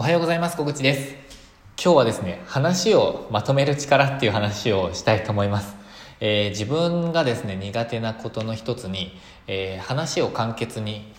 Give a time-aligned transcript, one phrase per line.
[0.00, 0.56] おはようございます。
[0.56, 1.14] 小口です。
[1.76, 5.76] 今日はですね話をまとめる力っていう話をしたいと思います、
[6.20, 9.14] えー、自分がですね苦手なことの一つに、
[9.46, 11.12] えー、話を簡潔に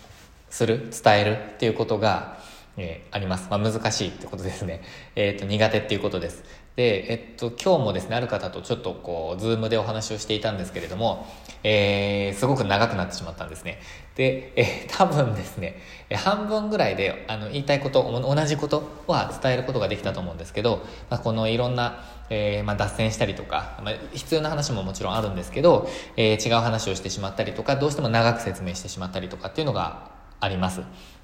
[0.50, 2.40] する伝えるっていうことが
[2.76, 3.48] えー、あります。
[3.50, 4.82] まあ、難しいってことですね。
[5.14, 6.42] えっ、ー、と、苦手っていうことです。
[6.74, 11.26] で、えっと、今日もですね、ある方とちょっとこう、ズームでお話をしていたんですけれども、
[11.62, 13.78] えー、すごく長くなってしまったんですね。
[14.16, 15.82] で、え多分ですね、
[16.14, 30.10] 半分ぐらいで、あの、言いたいこと、同じことは伝えることができたと思うんですけど、まあ、このいろんな、えー、まあ、脱線したりとか、まあ、必要な話ももちろんあるんですけど、えー、違う話をしてしまったりとか、どうしても長く説明してしまったりとかっていうのが
[30.40, 30.80] あります。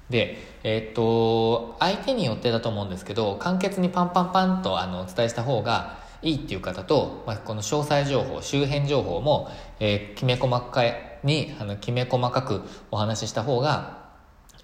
[0.09, 9.49] で、えー、っと、相手によってだと思うんですけど、簡潔にパンパンパンとあのお伝えした方がいいっていう方と、まあ、この詳細情報、周辺情報も、
[9.79, 14.08] えー、きめ細かいに、あの、きめ細かくお話しした方が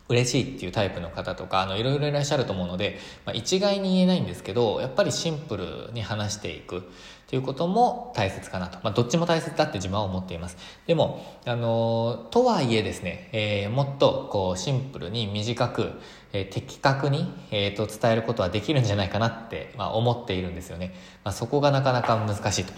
[0.08, 6.82] 嬉しいっていうタイプの方とか、あの、いろいろいらっしゃると思うので、まあ、一概に言えないんですけど、やっぱりシンプルに話していくっ
[7.28, 8.78] ていうことも大切かなと。
[8.84, 10.58] まあ、どっちも大切だって自分は思っています。
[10.86, 15.94] でも、あの、とはいえですね、えー、もっと、こう、シンプルに短く、
[16.34, 20.94] えー、的確に、えー、と、伝えることはできるんじゃないかなって、まあ、思っているんですよね。
[21.24, 22.74] まあ、そこがなかなか難しいと。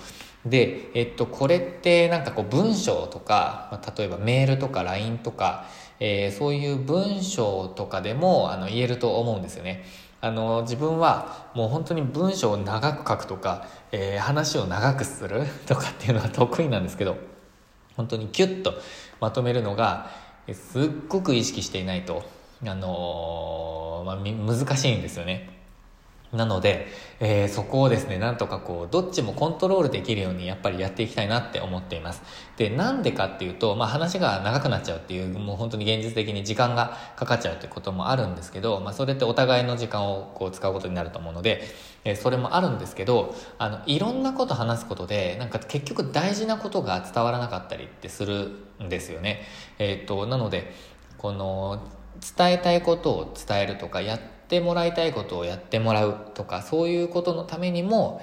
[0.46, 5.66] で、えっと、これってなんかこう文章とか、まあ、例えばメールとか LINE とか、
[6.00, 9.84] えー、そういう文章とかでもあの言えると思うんですよね。
[10.20, 17.18] あの自分はもう本当に文章を長く書くとか、えー、話を長くするとかっていうのは得意なんですけど
[17.96, 18.74] 本当にキュッと
[19.20, 20.10] まとめるのが
[20.54, 22.24] すっごく意識していないと、
[22.66, 25.57] あのー、まあ、難しいんですよね。
[26.34, 26.88] なので、
[27.22, 32.22] えー、そこをですね、なんとかこう、どっちもコントロールできるようにやっぱりやっていきたいなって思っています。
[32.58, 41.64] で、なんでかっていうと、まあ話が長くなっちゃうっていう、もう本当に現実的に時間がかかっちゃうっていうこともあるんですけど、まあそれってお互いの時間をこう使うことになると思うので、
[42.04, 48.52] えー、それもあるんですけど、あの、いろんなこと話すことで、なんか結局大事なことが伝わらなかったりってする
[48.84, 49.44] んですよね。
[49.80, 50.74] えっ、と、なので、
[51.18, 51.88] この、
[52.38, 58.22] 伝えたいことを伝えるとか、やってってもらいたいことをやってもらうとかそういうことのためにも、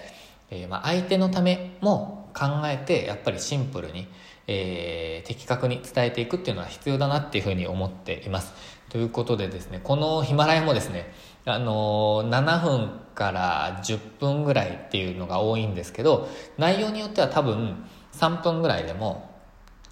[0.51, 4.09] えー、まあ相手のためも考えてやっぱりシンプルに、
[4.47, 8.55] えー、的確に伝えていくっていうのは必要だなっていうふうに思っています。
[8.89, 11.13] ということでですねこのヒマラヤもですね
[11.45, 19.34] あのー、7分から10分ぐらいっていうのが多いんですけど内容によっては多分3分ぐらいでも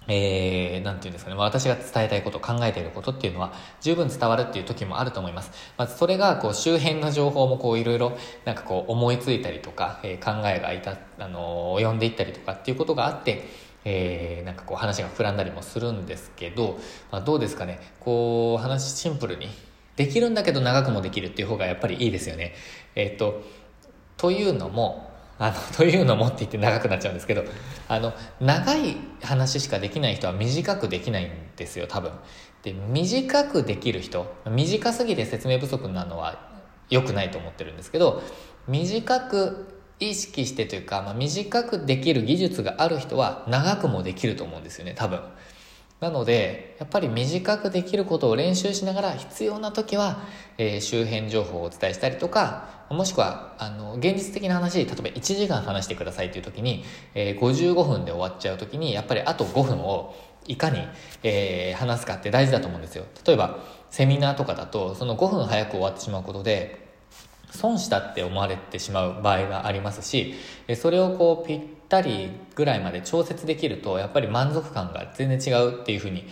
[0.07, 5.51] えー、なんていうんですかね、私が伝えたいこと、考えていることっていうのは十分伝わるっていう時もあると思います。
[5.77, 13.47] まずそれが、こう、周辺の情報もこう、いろいろ、なんかこう、思いついたりとか、えー、考えがいた、あのー、及んでいったりとかっていうことがあって、
[13.85, 16.77] えー、なんかこう、話が膨らんだりもするんですけど、
[17.11, 19.49] まあ、どうですかね、こう、話シンプルに、
[19.95, 22.55] できるんだけど長くもできるっていう方がやっぱりいいですよね。
[22.95, 23.43] えっ、と、
[24.17, 25.12] というのも、
[25.43, 27.43] あの、というのもって言って長くなっちゃうんですけど、
[27.89, 32.13] あの、長い話しかできない人は短くできないんですよ、多分。
[32.63, 36.49] で、短くできる人、短すぎて説明不足なのは
[36.89, 38.23] 良くないと思ってるんですけど、
[38.69, 45.19] 短く意識してというか、まあ、短くできる技術がある人は長くもできると思うんですよね、多分。
[46.03, 50.21] なので、やっぱり短くできることを練習しながら必要な時は、
[50.57, 56.83] えー、周辺情報をお伝えしたりとか、もしくは、あの、現実的な話、例えば1時間話してくださいという時に、
[57.15, 60.13] えー、55分で終わっちゃう時に、やっぱりあと5分を
[60.45, 60.79] いかに、
[61.23, 63.05] えー、話すかって大事だと思うんですよ。
[63.25, 63.59] 例えば、
[63.89, 66.83] セミナーとかだと、その5分早く終わってしまうことで、
[67.53, 70.33] 損したって思われてしまう場合がありますし、
[70.75, 76.27] それをこうぴったりぐらいまで調節できると、やっぱり満足感が全然違うっていうふうに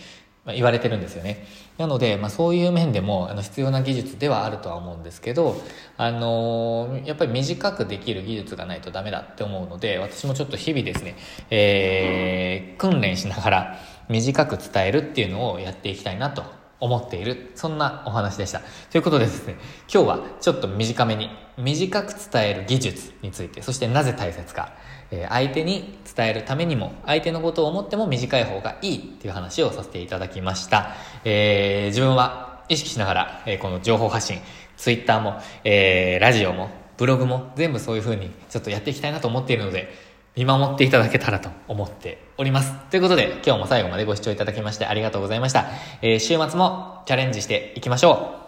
[0.46, 1.46] 言われてるんですよね。
[1.78, 5.56] なので、まあ、そういう面でもあの必要な技術ではあるとは思うんですけど、
[5.96, 11.16] あのー、やっぱり短くできる技術がないとダメだって思うので、私もちょっと日々ですね、
[11.50, 13.78] えー、訓練しながら
[14.08, 16.42] 短く伝えるっていうのをやっていきたいなと
[16.82, 17.52] 思っている。
[17.54, 18.60] そんなお話でした。
[18.90, 19.54] ということでですね、
[19.92, 24.72] 今日はちょっと短めに、短く伝える技術について、そしてなぜ大切か、
[25.12, 30.96] えー、相手に伝えるためにも、相手のことを思っても短い方がいいっていう話をさせていただきました。
[31.24, 34.40] えー、自分は意識しながら、えー、この情報発信、
[34.76, 42.72] ツイッターも、えー、ラジオも、ブログも全部そういう風にちょっとやっていきたいなと思っているので、見守っていただけたらと思っております。
[42.90, 45.66] ということで、今日も最後までご視聴いただきましてありがとうございました。
[46.00, 48.41] えー、週末もチャレンジしていきましょう。